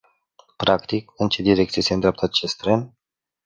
Practic, 0.57 1.11
în 1.15 1.29
ce 1.29 1.41
direcție 1.41 1.81
se 1.81 1.93
îndreaptă 1.93 2.25
acest 2.25 2.57
tren? 2.57 2.93